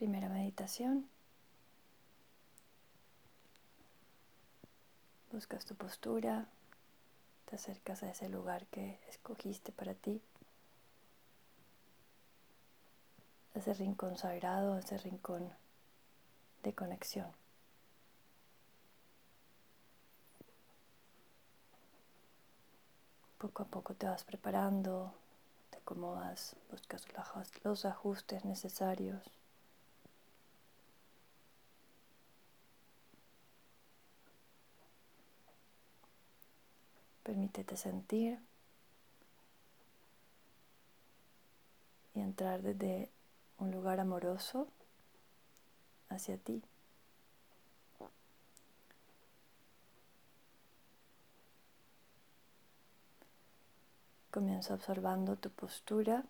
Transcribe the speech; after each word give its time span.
primera 0.00 0.30
meditación. 0.30 1.06
Buscas 5.30 5.66
tu 5.66 5.74
postura, 5.74 6.46
te 7.44 7.56
acercas 7.56 8.02
a 8.02 8.10
ese 8.10 8.30
lugar 8.30 8.64
que 8.68 8.98
escogiste 9.10 9.72
para 9.72 9.92
ti, 9.92 10.22
ese 13.54 13.74
rincón 13.74 14.16
sagrado, 14.16 14.78
ese 14.78 14.96
rincón 14.96 15.52
de 16.62 16.72
conexión. 16.74 17.30
Poco 23.36 23.64
a 23.64 23.66
poco 23.66 23.92
te 23.92 24.06
vas 24.06 24.24
preparando, 24.24 25.12
te 25.68 25.76
acomodas, 25.76 26.56
buscas 26.70 27.04
los 27.64 27.84
ajustes 27.84 28.46
necesarios. 28.46 29.39
Permítete 37.30 37.76
sentir 37.76 38.40
y 42.12 42.22
entrar 42.22 42.60
desde 42.60 43.08
un 43.58 43.70
lugar 43.70 44.00
amoroso 44.00 44.66
hacia 46.08 46.38
ti. 46.38 46.60
Comienza 54.32 54.74
observando 54.74 55.36
tu 55.36 55.50
postura. 55.50 56.24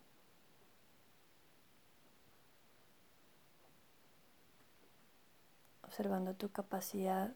Observando 5.82 6.34
tu 6.34 6.50
capacidad 6.50 7.32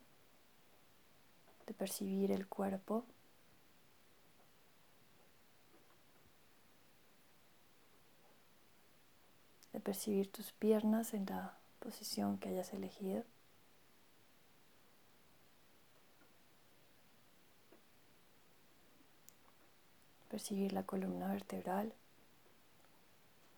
de 1.66 1.72
percibir 1.72 2.30
el 2.30 2.46
cuerpo. 2.46 3.06
De 9.74 9.80
percibir 9.80 10.32
tus 10.32 10.52
piernas 10.52 11.12
en 11.12 11.26
la 11.26 11.58
posición 11.80 12.38
que 12.38 12.48
hayas 12.48 12.72
elegido. 12.72 13.24
Percibir 20.30 20.72
la 20.72 20.84
columna 20.84 21.28
vertebral 21.28 21.92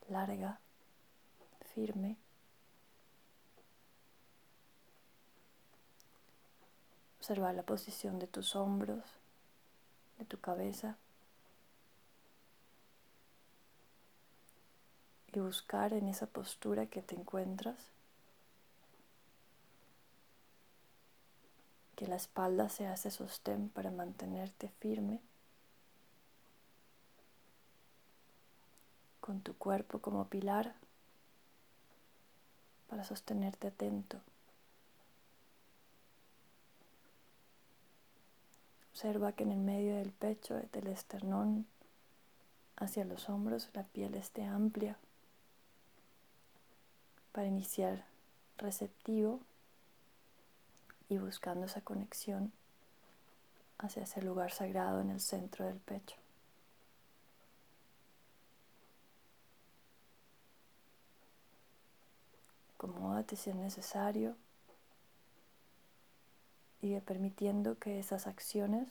larga, 0.08 0.58
firme. 1.74 2.16
Observar 7.18 7.54
la 7.54 7.62
posición 7.62 8.18
de 8.18 8.26
tus 8.26 8.54
hombros, 8.54 9.04
de 10.18 10.24
tu 10.24 10.38
cabeza. 10.38 10.96
Y 15.36 15.38
buscar 15.38 15.92
en 15.92 16.08
esa 16.08 16.26
postura 16.26 16.86
que 16.86 17.02
te 17.02 17.14
encuentras 17.14 17.76
que 21.94 22.06
la 22.06 22.16
espalda 22.16 22.70
se 22.70 22.86
hace 22.86 23.10
sostén 23.10 23.68
para 23.68 23.90
mantenerte 23.90 24.70
firme. 24.80 25.20
con 29.20 29.40
tu 29.40 29.54
cuerpo 29.56 29.98
como 29.98 30.28
pilar 30.28 30.72
para 32.88 33.02
sostenerte 33.02 33.66
atento. 33.66 34.20
Observa 38.92 39.32
que 39.32 39.42
en 39.42 39.50
el 39.50 39.58
medio 39.58 39.96
del 39.96 40.12
pecho, 40.12 40.54
del 40.72 40.86
esternón 40.86 41.66
hacia 42.76 43.04
los 43.04 43.28
hombros, 43.28 43.68
la 43.74 43.82
piel 43.82 44.14
esté 44.14 44.44
amplia 44.44 44.96
para 47.36 47.48
iniciar 47.48 48.02
receptivo 48.56 49.40
y 51.10 51.18
buscando 51.18 51.66
esa 51.66 51.82
conexión 51.82 52.50
hacia 53.76 54.04
ese 54.04 54.22
lugar 54.22 54.52
sagrado 54.52 55.02
en 55.02 55.10
el 55.10 55.20
centro 55.20 55.66
del 55.66 55.76
pecho. 55.76 56.16
Acomódate 62.76 63.36
si 63.36 63.50
es 63.50 63.56
necesario 63.56 64.34
y 66.80 66.98
permitiendo 67.00 67.78
que 67.78 67.98
esas 67.98 68.26
acciones 68.26 68.88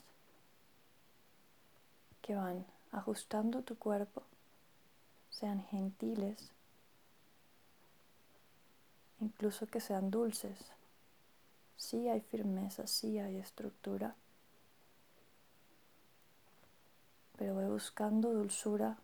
que 2.22 2.35
van 2.35 2.63
ajustando 2.91 3.63
tu 3.63 3.75
cuerpo 3.75 4.22
sean 5.31 5.66
gentiles, 5.72 6.51
incluso 9.25 9.66
que 9.66 9.81
sean 9.81 10.12
dulces. 10.12 10.58
Sí 11.78 12.08
hay 12.08 12.22
firmeza, 12.22 12.88
sí 12.88 13.19
hay 13.19 13.38
estructura, 13.38 14.16
pero 17.38 17.56
voy 17.56 17.66
buscando 17.66 18.31
dulzura 18.31 18.97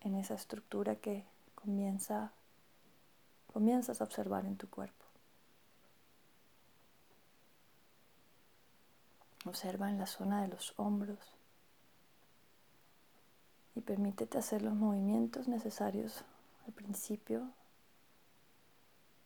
en 0.00 0.14
esa 0.14 0.34
estructura 0.34 0.96
que 0.96 1.24
comienza, 1.54 2.32
comienzas 3.52 4.00
a 4.00 4.04
observar 4.04 4.46
en 4.46 4.56
tu 4.56 4.68
cuerpo. 4.68 5.04
Observa 9.44 9.90
en 9.90 9.98
la 9.98 10.06
zona 10.06 10.42
de 10.42 10.48
los 10.48 10.74
hombros 10.76 11.18
y 13.74 13.80
permítete 13.80 14.38
hacer 14.38 14.62
los 14.62 14.74
movimientos 14.74 15.46
necesarios 15.46 16.24
al 16.68 16.74
principio 16.74 17.50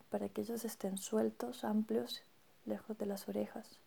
para 0.09 0.29
que 0.29 0.41
ellos 0.41 0.65
estén 0.65 0.97
sueltos, 0.97 1.63
amplios, 1.63 2.23
lejos 2.65 2.97
de 2.97 3.05
las 3.05 3.27
orejas. 3.27 3.79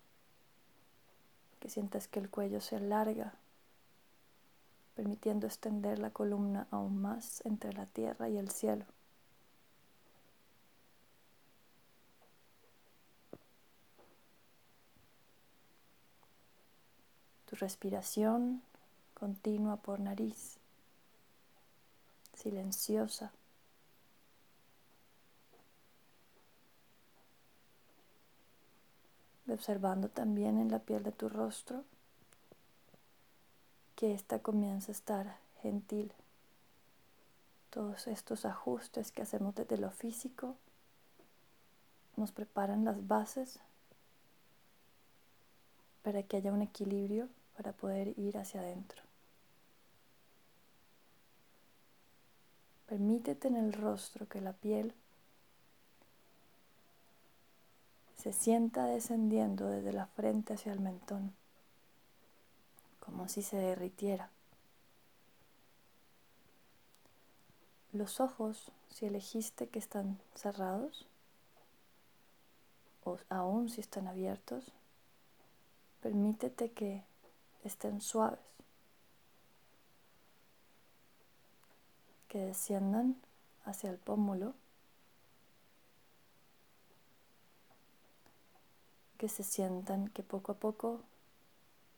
Que 1.58 1.70
sientas 1.70 2.06
que 2.06 2.20
el 2.20 2.28
cuello 2.28 2.60
se 2.60 2.76
alarga 2.76 3.34
permitiendo 4.94 5.46
extender 5.46 5.98
la 5.98 6.10
columna 6.10 6.66
aún 6.70 7.00
más 7.00 7.44
entre 7.44 7.72
la 7.74 7.84
tierra 7.86 8.28
y 8.30 8.38
el 8.38 8.50
cielo. 8.50 8.86
Tu 17.48 17.56
respiración 17.56 18.62
continua 19.14 19.76
por 19.76 20.00
nariz, 20.00 20.56
silenciosa. 22.34 23.32
Observando 29.54 30.08
también 30.08 30.58
en 30.58 30.70
la 30.70 30.80
piel 30.80 31.02
de 31.02 31.12
tu 31.12 31.28
rostro 31.28 31.84
que 33.94 34.12
ésta 34.12 34.40
comienza 34.40 34.90
a 34.90 34.94
estar 34.94 35.36
gentil. 35.62 36.12
Todos 37.70 38.06
estos 38.06 38.44
ajustes 38.44 39.10
que 39.10 39.22
hacemos 39.22 39.54
desde 39.54 39.78
lo 39.78 39.90
físico 39.90 40.56
nos 42.16 42.32
preparan 42.32 42.84
las 42.84 43.06
bases 43.06 43.60
para 46.02 46.22
que 46.22 46.36
haya 46.36 46.52
un 46.52 46.62
equilibrio 46.62 47.28
para 47.56 47.72
poder 47.72 48.18
ir 48.18 48.38
hacia 48.38 48.60
adentro. 48.60 49.02
Permítete 52.86 53.48
en 53.48 53.56
el 53.56 53.72
rostro 53.72 54.28
que 54.28 54.40
la 54.40 54.52
piel 54.52 54.94
se 58.26 58.32
sienta 58.32 58.86
descendiendo 58.86 59.68
desde 59.68 59.92
la 59.92 60.06
frente 60.06 60.54
hacia 60.54 60.72
el 60.72 60.80
mentón 60.80 61.32
como 62.98 63.28
si 63.28 63.40
se 63.40 63.56
derritiera. 63.56 64.30
Los 67.92 68.18
ojos, 68.18 68.72
si 68.90 69.06
elegiste 69.06 69.68
que 69.68 69.78
están 69.78 70.18
cerrados, 70.34 71.06
o 73.04 73.16
aún 73.28 73.68
si 73.68 73.80
están 73.80 74.08
abiertos, 74.08 74.72
permítete 76.00 76.72
que 76.72 77.04
estén 77.62 78.00
suaves, 78.00 78.40
que 82.26 82.38
desciendan 82.38 83.14
hacia 83.64 83.88
el 83.88 83.98
pómulo, 83.98 84.54
que 89.16 89.28
se 89.28 89.42
sientan 89.42 90.08
que 90.08 90.22
poco 90.22 90.52
a 90.52 90.56
poco 90.56 91.00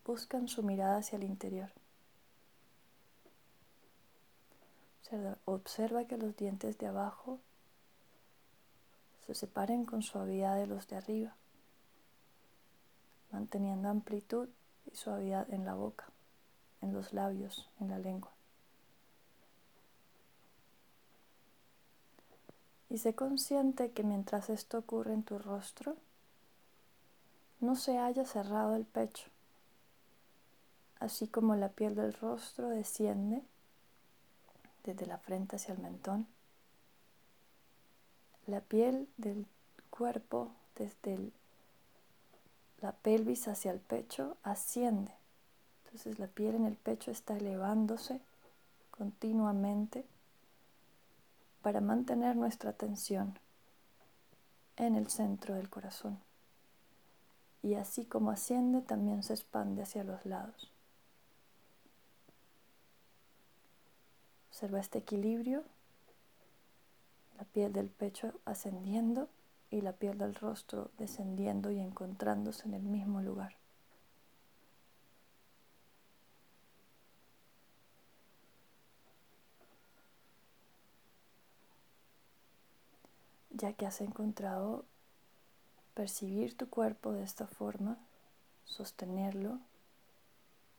buscan 0.05 0.49
su 0.49 0.63
mirada 0.63 0.99
hacia 0.99 1.17
el 1.17 1.25
interior. 1.25 1.71
Observa 5.47 6.05
que 6.05 6.19
los 6.19 6.37
dientes 6.37 6.77
de 6.79 6.87
abajo 6.87 7.39
se 9.27 9.35
separen 9.35 9.87
con 9.87 10.03
suavidad 10.03 10.57
de 10.57 10.67
los 10.67 10.87
de 10.89 10.97
arriba, 10.97 11.35
manteniendo 13.31 13.89
amplitud 13.89 14.49
y 14.91 14.97
suavidad 14.97 15.51
en 15.53 15.65
la 15.65 15.75
boca, 15.75 16.07
en 16.83 16.93
los 16.93 17.13
labios, 17.13 17.69
en 17.81 17.89
la 17.89 17.99
lengua. 17.99 18.33
Y 22.91 22.99
sé 22.99 23.15
consciente 23.15 23.93
que 23.93 24.03
mientras 24.03 24.49
esto 24.49 24.79
ocurre 24.79 25.13
en 25.13 25.23
tu 25.23 25.39
rostro, 25.39 25.97
no 27.61 27.77
se 27.77 27.99
haya 27.99 28.25
cerrado 28.25 28.77
el 28.77 28.85
pecho, 28.85 29.29
así 31.01 31.27
como 31.27 31.57
la 31.57 31.69
piel 31.69 31.95
del 31.95 32.13
rostro 32.13 32.69
desciende 32.69 33.43
desde 34.85 35.07
la 35.07 35.19
frente 35.19 35.57
hacia 35.57 35.75
el 35.75 35.81
mentón. 35.81 36.27
La 38.47 38.61
piel 38.61 39.09
del 39.17 39.47
cuerpo 39.91 40.51
desde 40.77 41.31
la 42.81 42.93
pelvis 42.93 43.49
hacia 43.49 43.73
el 43.73 43.81
pecho 43.81 44.37
asciende. 44.43 45.13
Entonces 45.85 46.19
la 46.19 46.29
piel 46.29 46.55
en 46.55 46.67
el 46.67 46.77
pecho 46.77 47.11
está 47.11 47.37
elevándose 47.37 48.21
continuamente 48.91 50.05
para 51.63 51.81
mantener 51.81 52.37
nuestra 52.37 52.71
atención 52.71 53.39
en 54.77 54.95
el 54.95 55.09
centro 55.11 55.55
del 55.55 55.69
corazón. 55.69 56.28
Y 57.63 57.75
así 57.75 58.05
como 58.05 58.31
asciende, 58.31 58.83
también 58.83 59.23
se 59.23 59.35
expande 59.35 59.83
hacia 59.83 60.05
los 60.05 60.25
lados. 60.25 60.71
Observa 64.51 64.81
este 64.81 64.99
equilibrio, 64.99 65.63
la 67.37 67.45
piel 67.45 67.73
del 67.73 67.89
pecho 67.89 68.33
ascendiendo 68.45 69.29
y 69.71 69.83
la 69.83 69.93
piel 69.93 70.19
del 70.19 70.35
rostro 70.35 70.91
descendiendo 70.99 71.71
y 71.71 71.79
encontrándose 71.79 72.67
en 72.67 72.75
el 72.75 72.83
mismo 72.83 73.21
lugar. 73.21 73.55
Ya 83.51 83.73
que 83.73 83.87
has 83.87 84.01
encontrado 84.01 84.85
percibir 85.99 86.57
tu 86.57 86.71
cuerpo 86.71 87.11
de 87.13 87.25
esta 87.25 87.49
forma, 87.49 87.99
sostenerlo 88.65 89.59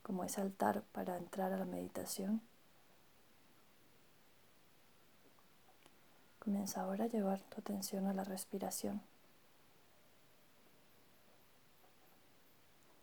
como 0.02 0.24
es 0.24 0.40
altar 0.40 0.82
para 0.94 1.18
entrar 1.18 1.52
a 1.52 1.58
la 1.58 1.66
meditación, 1.66 2.42
Comienza 6.40 6.82
ahora 6.82 7.04
a 7.04 7.08
llevar 7.08 7.42
tu 7.42 7.60
atención 7.60 8.08
a 8.08 8.14
la 8.14 8.24
respiración. 8.24 9.02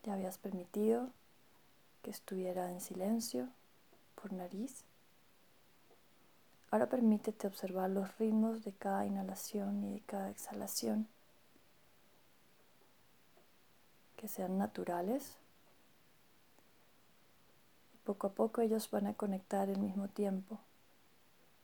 Ya 0.04 0.14
habías 0.14 0.38
permitido 0.38 1.10
que 2.02 2.10
estuviera 2.10 2.72
en 2.72 2.80
silencio 2.80 3.50
por 4.14 4.32
nariz. 4.32 4.84
Ahora 6.70 6.88
permítete 6.88 7.46
observar 7.46 7.90
los 7.90 8.16
ritmos 8.18 8.64
de 8.64 8.72
cada 8.72 9.04
inhalación 9.04 9.84
y 9.84 9.92
de 9.92 10.00
cada 10.00 10.30
exhalación, 10.30 11.06
que 14.16 14.28
sean 14.28 14.58
naturales. 14.58 15.36
Poco 18.04 18.28
a 18.28 18.32
poco 18.32 18.60
ellos 18.60 18.90
van 18.90 19.06
a 19.06 19.14
conectar 19.14 19.68
al 19.68 19.78
mismo 19.78 20.08
tiempo. 20.08 20.58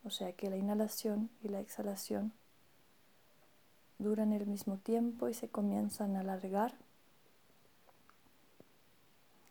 O 0.04 0.10
sea 0.10 0.32
que 0.32 0.50
la 0.50 0.56
inhalación 0.56 1.30
y 1.42 1.48
la 1.48 1.60
exhalación 1.60 2.32
duran 3.98 4.32
el 4.32 4.46
mismo 4.46 4.76
tiempo 4.78 5.28
y 5.28 5.34
se 5.34 5.48
comienzan 5.48 6.16
a 6.16 6.20
alargar, 6.20 6.74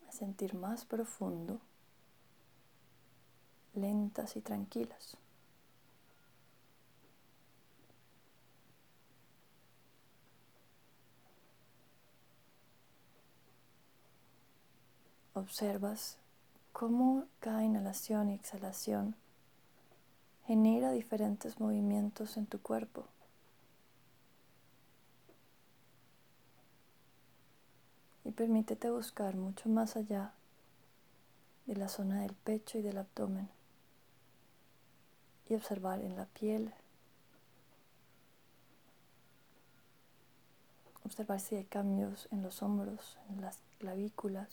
a 0.09 0.11
sentir 0.11 0.53
más 0.53 0.83
profundo, 0.83 1.61
lentas 3.73 4.35
y 4.35 4.41
tranquilas. 4.41 5.17
Observas 15.33 16.17
cómo 16.73 17.25
cada 17.39 17.63
inhalación 17.63 18.29
y 18.29 18.35
exhalación 18.35 19.15
genera 20.45 20.91
diferentes 20.91 21.59
movimientos 21.59 22.35
en 22.35 22.45
tu 22.45 22.59
cuerpo. 22.61 23.05
Y 28.25 28.31
permítete 28.31 28.91
buscar 28.91 29.35
mucho 29.35 29.69
más 29.69 29.95
allá 29.95 30.33
de 31.65 31.75
la 31.75 31.87
zona 31.87 32.21
del 32.21 32.33
pecho 32.33 32.77
y 32.77 32.81
del 32.81 32.97
abdomen 32.97 33.49
y 35.49 35.55
observar 35.55 36.01
en 36.01 36.15
la 36.15 36.25
piel, 36.25 36.73
observar 41.05 41.39
si 41.39 41.55
hay 41.55 41.65
cambios 41.65 42.27
en 42.31 42.41
los 42.41 42.61
hombros, 42.61 43.17
en 43.29 43.41
las 43.41 43.59
clavículas, 43.79 44.49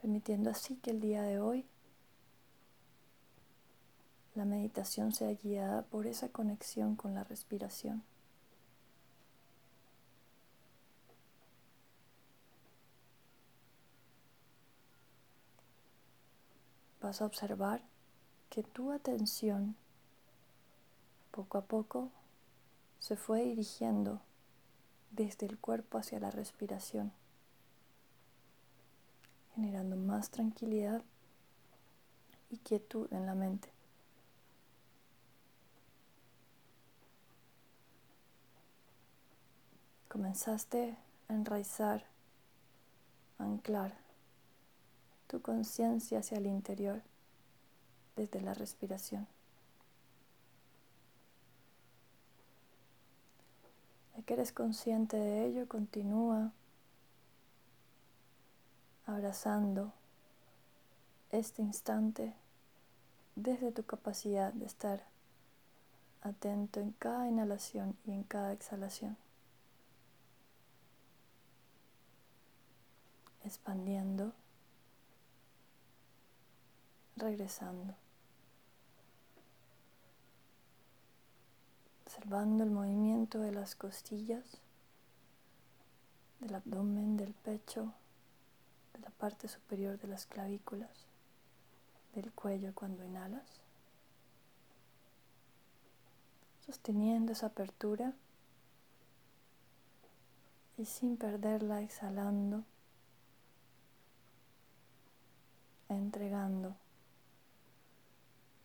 permitiendo 0.00 0.50
así 0.50 0.76
que 0.76 0.90
el 0.90 1.00
día 1.00 1.22
de 1.22 1.40
hoy 1.40 1.66
la 4.34 4.44
meditación 4.44 5.12
sea 5.12 5.32
guiada 5.34 5.82
por 5.82 6.06
esa 6.06 6.28
conexión 6.28 6.96
con 6.96 7.14
la 7.14 7.24
respiración. 7.24 8.02
Vas 17.02 17.20
a 17.20 17.26
observar 17.26 17.82
que 18.50 18.62
tu 18.62 18.92
atención 18.92 19.74
poco 21.30 21.58
a 21.58 21.62
poco 21.62 22.10
se 22.98 23.16
fue 23.16 23.42
dirigiendo 23.42 24.20
desde 25.10 25.46
el 25.46 25.58
cuerpo 25.58 25.98
hacia 25.98 26.20
la 26.20 26.30
respiración 26.30 27.12
generando 29.60 29.94
más 29.94 30.30
tranquilidad 30.30 31.02
y 32.50 32.56
quietud 32.58 33.12
en 33.12 33.26
la 33.26 33.34
mente. 33.34 33.68
Comenzaste 40.08 40.96
a 41.28 41.34
enraizar, 41.34 42.06
a 43.38 43.44
anclar 43.44 43.96
tu 45.28 45.42
conciencia 45.42 46.20
hacia 46.20 46.38
el 46.38 46.46
interior 46.46 47.02
desde 48.16 48.40
la 48.40 48.54
respiración. 48.54 49.28
Ya 54.16 54.22
que 54.22 54.34
eres 54.34 54.52
consciente 54.52 55.18
de 55.18 55.46
ello, 55.46 55.68
continúa 55.68 56.52
abrazando 59.10 59.92
este 61.30 61.62
instante 61.62 62.32
desde 63.34 63.72
tu 63.72 63.84
capacidad 63.84 64.52
de 64.52 64.66
estar 64.66 65.04
atento 66.22 66.80
en 66.80 66.92
cada 66.92 67.26
inhalación 67.28 67.96
y 68.06 68.12
en 68.12 68.22
cada 68.22 68.52
exhalación. 68.52 69.16
Expandiendo, 73.44 74.32
regresando. 77.16 77.94
Observando 82.04 82.64
el 82.64 82.70
movimiento 82.70 83.40
de 83.40 83.52
las 83.52 83.74
costillas, 83.74 84.44
del 86.40 86.54
abdomen, 86.54 87.16
del 87.16 87.32
pecho, 87.32 87.92
la 88.98 89.10
parte 89.10 89.48
superior 89.48 89.98
de 89.98 90.08
las 90.08 90.26
clavículas, 90.26 91.06
del 92.14 92.32
cuello 92.32 92.74
cuando 92.74 93.04
inhalas, 93.04 93.60
sosteniendo 96.66 97.32
esa 97.32 97.46
apertura 97.46 98.12
y 100.76 100.86
sin 100.86 101.16
perderla 101.16 101.82
exhalando, 101.82 102.64
entregando, 105.88 106.76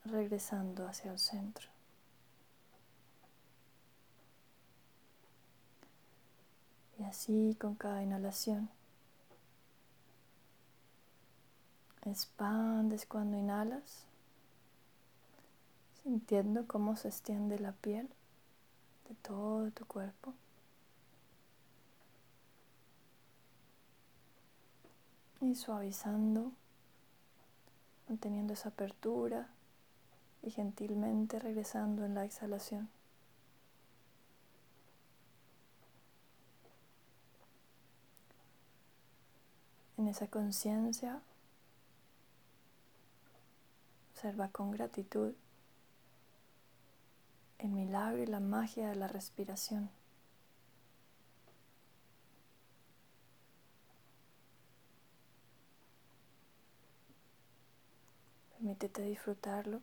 regresando 0.06 0.88
hacia 0.88 1.12
el 1.12 1.20
centro. 1.20 1.70
Y 6.98 7.04
así 7.04 7.58
con 7.60 7.76
cada 7.76 8.02
inhalación 8.02 8.70
Expandes 12.06 13.08
cuando 13.08 13.36
inhalas, 13.36 14.06
sintiendo 16.04 16.68
cómo 16.68 16.96
se 16.96 17.08
extiende 17.08 17.58
la 17.58 17.72
piel 17.72 18.08
de 19.10 19.16
todo 19.16 19.72
tu 19.72 19.86
cuerpo. 19.86 20.34
Y 25.42 25.56
suavizando, 25.56 26.52
manteniendo 28.08 28.54
esa 28.54 28.70
apertura 28.70 29.50
y 30.44 30.52
gentilmente 30.52 31.40
regresando 31.40 32.06
en 32.06 32.14
la 32.14 32.24
exhalación. 32.24 32.88
En 39.98 40.08
esa 40.08 40.28
conciencia, 40.28 41.22
observa 44.16 44.48
con 44.48 44.72
gratitud 44.72 45.34
el 47.58 47.70
milagro 47.70 48.24
y 48.24 48.26
la 48.26 48.40
magia 48.40 48.88
de 48.88 48.96
la 48.96 49.10
respiración. 49.10 49.90
Permítete 58.52 59.02
disfrutarlo. 59.02 59.82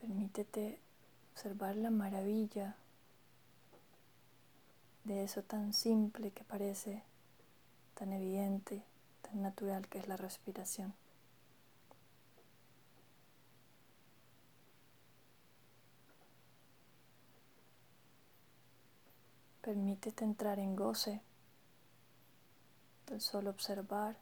Permítete 0.00 0.80
observar 1.32 1.76
la 1.76 1.90
maravilla 1.90 2.76
de 5.04 5.24
eso 5.24 5.42
tan 5.42 5.72
simple 5.72 6.30
que 6.30 6.44
parece 6.44 7.02
tan 7.94 8.12
evidente, 8.12 8.82
tan 9.22 9.42
natural 9.42 9.88
que 9.88 9.98
es 9.98 10.08
la 10.08 10.16
respiración. 10.16 10.94
Permítete 19.62 20.24
entrar 20.24 20.58
en 20.58 20.76
goce 20.76 21.22
solo 23.18 23.50
observar, 23.50 24.16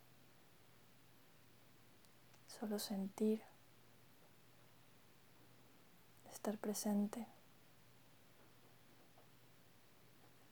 solo 2.46 2.78
sentir, 2.78 3.42
estar 6.32 6.58
presente, 6.58 7.26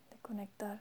de 0.08 0.16
conectar. 0.30 0.80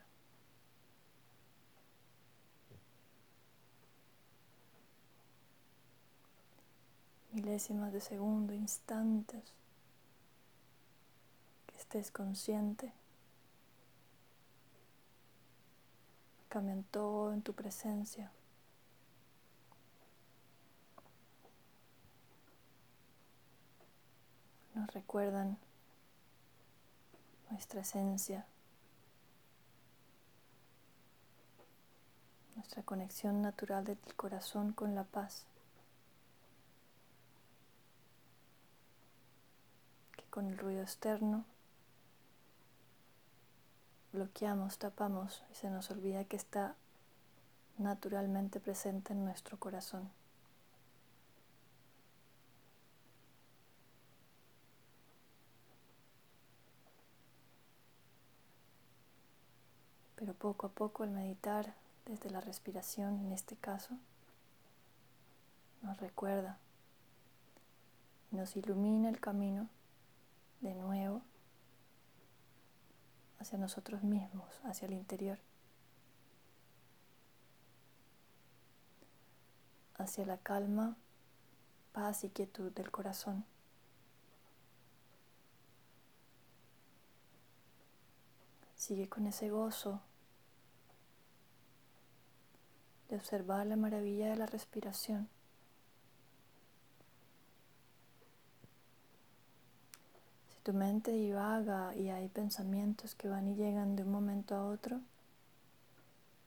Milésimas 7.32 7.92
de 7.92 8.00
segundo, 8.00 8.54
instantes, 8.54 9.44
que 11.66 11.76
estés 11.78 12.12
consciente. 12.12 12.94
cambian 16.50 16.84
todo 16.84 17.32
en 17.32 17.44
tu 17.44 17.54
presencia. 17.54 18.32
Nos 24.74 24.92
recuerdan 24.94 25.58
nuestra 27.52 27.82
esencia, 27.82 28.48
nuestra 32.60 32.84
conexión 32.84 33.42
natural 33.42 33.86
del 33.86 33.98
corazón 34.18 34.74
con 34.74 34.94
la 34.94 35.06
paz, 35.06 35.46
que 40.18 40.26
con 40.26 40.46
el 40.46 40.58
ruido 40.58 40.82
externo 40.82 41.46
bloqueamos, 44.12 44.78
tapamos 44.78 45.42
y 45.50 45.56
se 45.56 45.70
nos 45.70 45.90
olvida 45.90 46.26
que 46.26 46.36
está 46.36 46.76
naturalmente 47.78 48.60
presente 48.60 49.14
en 49.14 49.24
nuestro 49.24 49.58
corazón. 49.58 50.10
Pero 60.18 60.34
poco 60.34 60.68
a 60.68 60.70
poco 60.72 61.04
al 61.04 61.12
meditar 61.12 61.74
desde 62.10 62.32
la 62.32 62.42
respiración, 62.42 63.20
en 63.20 63.32
este 63.32 63.56
caso, 63.56 63.96
nos 65.84 66.00
recuerda, 66.00 66.58
nos 68.32 68.56
ilumina 68.56 69.10
el 69.10 69.20
camino 69.20 69.70
de 70.62 70.74
nuevo 70.74 71.22
hacia 73.38 73.60
nosotros 73.60 74.02
mismos, 74.04 74.60
hacia 74.64 74.88
el 74.88 74.94
interior, 74.94 75.38
hacia 80.00 80.26
la 80.26 80.40
calma, 80.40 80.98
paz 81.94 82.24
y 82.24 82.30
quietud 82.30 82.72
del 82.72 82.90
corazón. 82.90 83.46
Sigue 88.76 89.08
con 89.08 89.28
ese 89.28 89.52
gozo 89.52 90.02
de 93.10 93.16
observar 93.16 93.66
la 93.68 93.76
maravilla 93.76 94.30
de 94.30 94.36
la 94.36 94.46
respiración. 94.46 95.28
tu 100.70 100.74
mente 100.76 101.12
divaga 101.12 101.96
y 101.96 102.10
hay 102.10 102.28
pensamientos 102.28 103.16
que 103.16 103.28
van 103.28 103.48
y 103.48 103.56
llegan 103.56 103.96
de 103.96 104.04
un 104.04 104.12
momento 104.12 104.54
a 104.56 104.66
otro, 104.66 105.02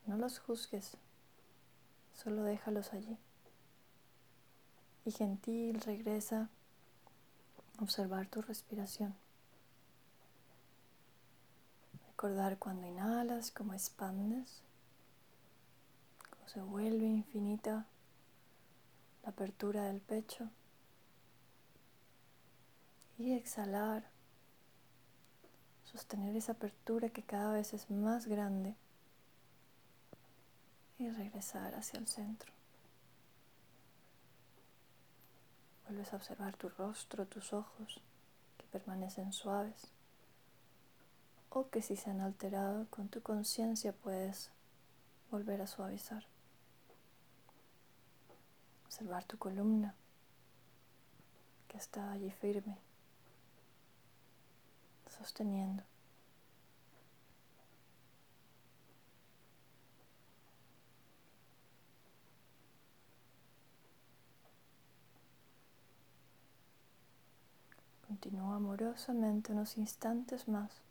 no 0.06 0.16
los 0.16 0.38
juzgues, 0.38 0.96
solo 2.14 2.44
déjalos 2.44 2.92
allí. 2.92 3.18
Y 5.04 5.10
gentil 5.10 5.80
regresa 5.80 6.48
a 7.78 7.82
observar 7.82 8.28
tu 8.28 8.42
respiración. 8.42 9.12
Recordar 12.06 12.58
cuando 12.58 12.86
inhalas, 12.86 13.50
cómo 13.50 13.74
expandes, 13.74 14.62
se 16.52 16.60
vuelve 16.60 17.06
infinita 17.06 17.86
la 19.22 19.30
apertura 19.30 19.84
del 19.84 20.02
pecho. 20.02 20.50
Y 23.16 23.32
exhalar 23.32 24.10
sostener 25.84 26.36
esa 26.36 26.52
apertura 26.52 27.08
que 27.08 27.22
cada 27.22 27.52
vez 27.52 27.72
es 27.72 27.90
más 27.90 28.26
grande 28.26 28.74
y 30.98 31.08
regresar 31.08 31.74
hacia 31.74 31.98
el 31.98 32.08
centro. 32.08 32.52
Vuelves 35.86 36.12
a 36.12 36.16
observar 36.16 36.56
tu 36.56 36.68
rostro, 36.68 37.26
tus 37.26 37.54
ojos 37.54 38.02
que 38.58 38.66
permanecen 38.66 39.32
suaves 39.32 39.90
o 41.48 41.70
que 41.70 41.80
si 41.80 41.96
se 41.96 42.10
han 42.10 42.20
alterado 42.20 42.86
con 42.90 43.08
tu 43.08 43.22
conciencia 43.22 43.92
puedes 43.92 44.50
volver 45.30 45.62
a 45.62 45.66
suavizar. 45.66 46.31
Observar 48.92 49.24
tu 49.24 49.38
columna 49.38 49.94
que 51.66 51.78
está 51.78 52.12
allí 52.12 52.30
firme 52.30 52.76
sosteniendo. 55.08 55.82
Continúa 68.06 68.56
amorosamente 68.56 69.52
unos 69.52 69.78
instantes 69.78 70.46
más. 70.48 70.82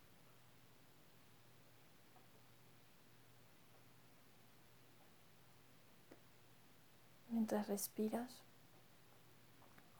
Mientras 7.42 7.70
respiras, 7.70 8.30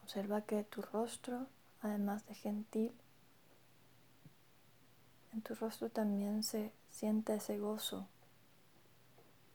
observa 0.04 0.42
que 0.42 0.62
tu 0.62 0.80
rostro, 0.80 1.48
además 1.80 2.24
de 2.28 2.36
gentil, 2.36 2.92
en 5.32 5.42
tu 5.42 5.56
rostro 5.56 5.90
también 5.90 6.44
se 6.44 6.70
siente 6.92 7.34
ese 7.34 7.58
gozo 7.58 8.06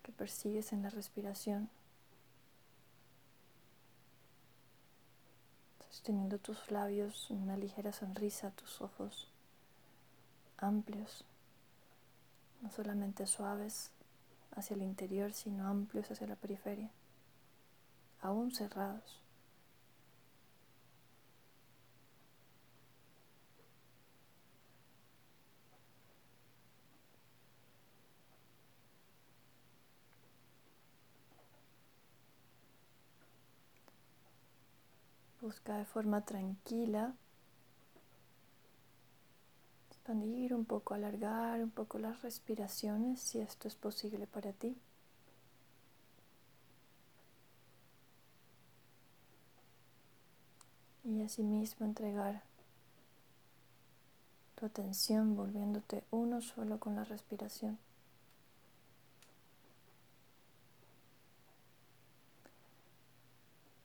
que 0.03 0.11
persigues 0.11 0.73
en 0.73 0.83
la 0.83 0.89
respiración. 0.89 1.69
Sosteniendo 5.89 6.39
tus 6.39 6.69
labios, 6.69 7.29
una 7.29 7.55
ligera 7.55 7.93
sonrisa, 7.93 8.51
tus 8.51 8.81
ojos 8.81 9.29
amplios, 10.57 11.23
no 12.61 12.69
solamente 12.69 13.25
suaves 13.27 13.91
hacia 14.57 14.75
el 14.75 14.81
interior, 14.81 15.31
sino 15.31 15.65
amplios 15.65 16.11
hacia 16.11 16.27
la 16.27 16.35
periferia, 16.35 16.91
aún 18.27 18.51
cerrados. 18.51 19.21
Busca 35.41 35.77
de 35.77 35.85
forma 35.85 36.25
tranquila 36.25 37.13
expandir 39.89 40.53
un 40.53 40.65
poco, 40.65 40.93
alargar 40.93 41.61
un 41.61 41.69
poco 41.69 41.99
las 41.99 42.21
respiraciones 42.21 43.19
si 43.19 43.39
esto 43.39 43.67
es 43.67 43.75
posible 43.75 44.25
para 44.25 44.53
ti. 44.53 44.77
Y 51.07 51.21
asimismo 51.21 51.85
entregar 51.85 52.43
tu 54.55 54.65
atención 54.65 55.37
volviéndote 55.37 56.03
uno 56.11 56.41
solo 56.41 56.81
con 56.81 56.97
la 56.97 57.05
respiración. 57.05 57.79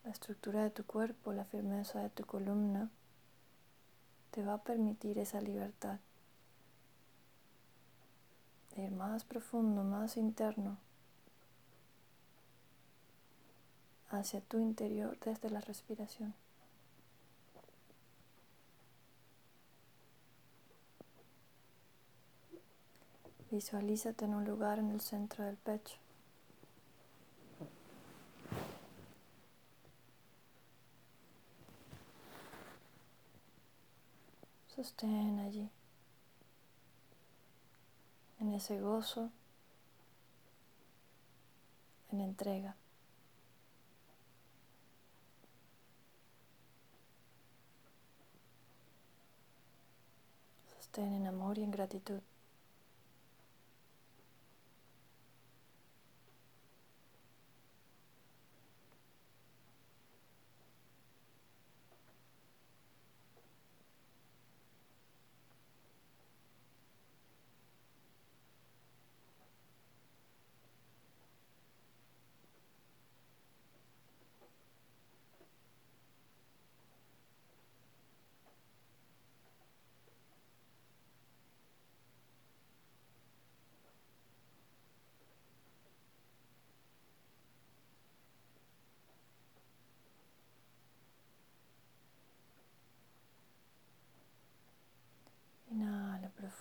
La 0.03 0.11
estructura 0.11 0.65
de 0.65 0.71
tu 0.71 0.85
cuerpo, 0.85 1.33
la 1.33 1.45
firmeza 1.45 2.01
de 2.01 2.11
tu 2.11 2.25
columna 2.25 2.91
te 4.33 4.43
va 4.43 4.55
a 4.55 4.65
permitir 4.65 5.21
esa 5.21 5.41
libertad 5.41 6.01
de 8.75 8.83
ir 8.83 8.91
más 8.91 9.23
profundo, 9.23 9.85
más 9.85 10.17
interno, 10.17 10.77
hacia 14.11 14.41
tu 14.41 14.59
interior 14.59 15.17
desde 15.21 15.51
la 15.51 15.61
respiración. 15.61 16.42
Visualízate 23.53 24.25
en 24.25 24.33
un 24.33 24.47
lugar 24.47 24.79
en 24.79 24.91
el 24.91 25.03
centro 25.03 25.45
del 25.45 25.59
pecho. 25.59 25.99
Sostén 34.75 35.39
allí, 35.41 35.69
en 38.41 38.55
ese 38.55 38.81
gozo, 38.81 39.31
en 42.11 42.21
entrega. 42.23 42.75
Sostén 50.75 51.13
en 51.13 51.27
amor 51.27 51.59
y 51.59 51.65
en 51.65 51.71
gratitud. 51.71 52.23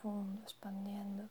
Profundo, 0.01 0.41
expandiendo. 0.43 1.29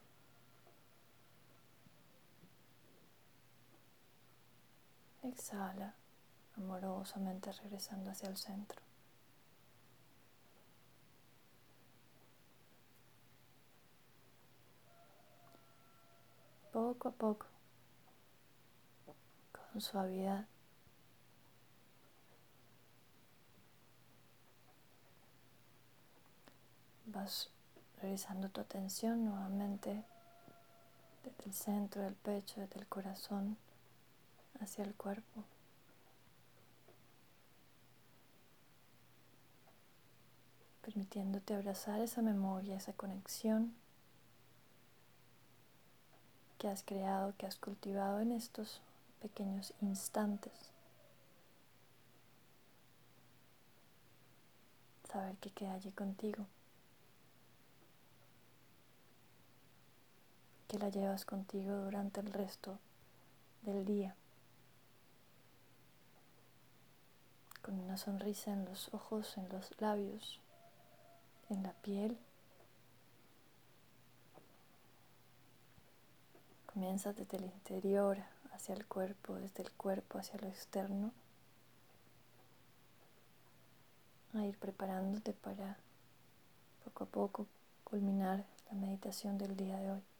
Exhala 5.23 5.93
amorosamente 6.57 7.51
regresando 7.51 8.09
hacia 8.11 8.29
el 8.29 8.37
centro. 8.37 8.81
Poco 16.71 17.09
a 17.09 17.11
poco, 17.11 17.47
con 19.51 19.81
suavidad, 19.81 20.47
vas 27.05 27.49
Revisando 28.01 28.49
tu 28.49 28.61
atención 28.61 29.25
nuevamente 29.25 30.03
desde 31.23 31.43
el 31.45 31.53
centro 31.53 32.01
del 32.01 32.15
pecho, 32.15 32.59
desde 32.59 32.79
el 32.79 32.87
corazón 32.87 33.57
hacia 34.59 34.83
el 34.83 34.95
cuerpo. 34.95 35.43
Permitiéndote 40.81 41.53
abrazar 41.53 41.99
esa 41.99 42.23
memoria, 42.23 42.75
esa 42.75 42.93
conexión 42.93 43.73
que 46.57 46.69
has 46.69 46.83
creado, 46.83 47.35
que 47.37 47.45
has 47.45 47.55
cultivado 47.55 48.19
en 48.19 48.31
estos 48.31 48.81
pequeños 49.21 49.73
instantes. 49.81 50.53
Saber 55.11 55.35
que 55.37 55.51
queda 55.51 55.73
allí 55.73 55.91
contigo. 55.91 56.47
Que 60.71 60.79
la 60.79 60.87
llevas 60.87 61.25
contigo 61.25 61.75
durante 61.75 62.21
el 62.21 62.31
resto 62.31 62.79
del 63.63 63.83
día. 63.83 64.15
Con 67.61 67.77
una 67.77 67.97
sonrisa 67.97 68.53
en 68.53 68.63
los 68.63 68.93
ojos, 68.93 69.35
en 69.35 69.49
los 69.49 69.69
labios, 69.81 70.39
en 71.49 71.61
la 71.63 71.73
piel. 71.73 72.17
Comienza 76.67 77.11
desde 77.11 77.35
el 77.35 77.43
interior 77.43 78.19
hacia 78.53 78.73
el 78.73 78.85
cuerpo, 78.85 79.35
desde 79.35 79.63
el 79.63 79.71
cuerpo 79.73 80.19
hacia 80.19 80.39
lo 80.39 80.47
externo, 80.47 81.11
a 84.33 84.45
ir 84.45 84.57
preparándote 84.57 85.33
para 85.33 85.75
poco 86.85 87.03
a 87.03 87.07
poco 87.07 87.47
culminar 87.83 88.45
la 88.69 88.77
meditación 88.77 89.37
del 89.37 89.57
día 89.57 89.77
de 89.77 89.91
hoy. 89.91 90.10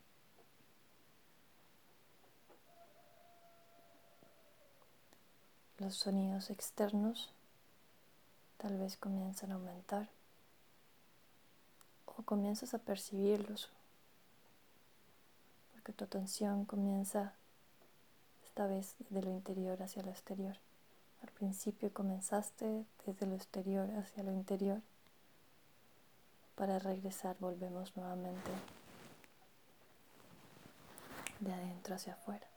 Los 5.82 5.96
sonidos 5.96 6.52
externos 6.52 7.32
tal 8.58 8.78
vez 8.78 8.98
comienzan 8.98 9.52
a 9.52 9.56
aumentar 9.56 10.08
o 12.06 12.22
comienzas 12.22 12.76
a 12.76 12.78
percibirlos 12.78 13.67
porque 15.72 15.91
tu 15.91 16.04
atención 16.04 16.65
comienza 16.65 17.34
esta 18.46 18.67
vez 18.67 18.94
de 19.10 19.24
lo 19.24 19.32
interior 19.32 19.82
hacia 19.82 20.04
lo 20.04 20.12
exterior. 20.12 20.56
Al 21.24 21.32
principio 21.32 21.91
comenzaste 21.91 22.86
desde 23.08 23.26
lo 23.26 23.36
exterior 23.36 23.89
hacia 23.98 24.22
lo 24.22 24.32
interior. 24.32 24.82
Para 26.54 26.78
regresar 26.78 27.36
volvemos 27.39 27.98
nuevamente 27.98 28.52
de 31.39 31.52
adentro 31.52 31.96
hacia 31.96 32.13
afuera. 32.13 32.51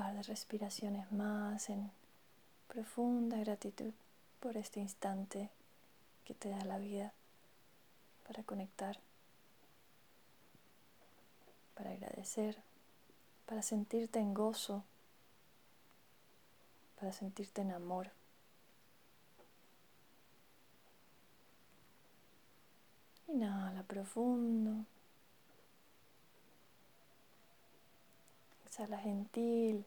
Par 0.00 0.14
de 0.14 0.22
respiraciones 0.22 1.12
más 1.12 1.68
en 1.68 1.90
profunda 2.68 3.36
gratitud 3.36 3.92
por 4.40 4.56
este 4.56 4.80
instante 4.80 5.50
que 6.24 6.32
te 6.32 6.48
da 6.48 6.64
la 6.64 6.78
vida 6.78 7.12
para 8.26 8.42
conectar, 8.44 8.98
para 11.74 11.90
agradecer, 11.90 12.56
para 13.44 13.60
sentirte 13.60 14.20
en 14.20 14.32
gozo, 14.32 14.84
para 16.98 17.12
sentirte 17.12 17.60
en 17.60 17.72
amor. 17.72 18.10
Inhala 23.28 23.82
profundo. 23.82 24.86
Exhala 28.80 28.96
gentil, 28.96 29.84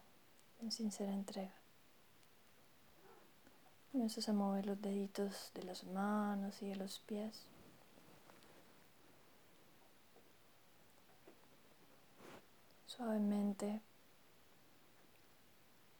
en 0.61 0.71
sincera 0.71 1.11
entrega. 1.11 1.55
Comienzas 3.91 4.29
a 4.29 4.33
mover 4.33 4.67
los 4.67 4.79
deditos 4.83 5.49
de 5.55 5.63
las 5.63 5.83
manos 5.83 6.61
y 6.61 6.67
de 6.67 6.75
los 6.75 6.99
pies. 6.99 7.47
Suavemente 12.85 13.81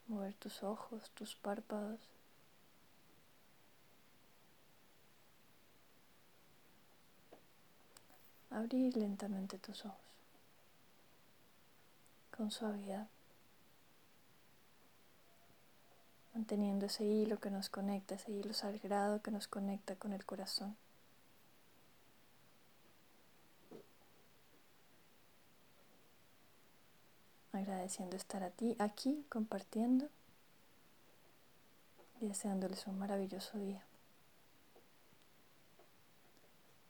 mover 0.06 0.36
tus 0.36 0.62
ojos, 0.62 1.10
tus 1.15 1.34
párpados. 1.34 1.99
Abrir 8.51 8.95
lentamente 8.95 9.58
tus 9.58 9.84
ojos 9.84 10.12
con 12.36 12.52
suavidad, 12.52 13.08
manteniendo 16.34 16.86
ese 16.88 17.04
hilo 17.04 17.39
que 17.39 17.52
nos 17.52 17.69
conecta, 17.69 18.15
ese 18.15 18.32
hilo 18.32 18.54
sagrado 18.54 19.22
que 19.22 19.32
nos 19.32 19.48
conecta 19.48 19.96
con 19.96 20.13
el 20.13 20.26
corazón. 20.26 20.76
agradeciendo 27.54 28.15
estar 28.17 28.43
a 28.43 28.50
ti, 28.50 28.76
aquí 28.80 29.26
compartiendo 29.30 30.10
y 32.19 32.28
deseándoles 32.28 32.88
un 32.88 33.00
maravilloso 33.00 33.58
día. 33.58 33.84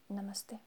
Namaste. 0.09 0.59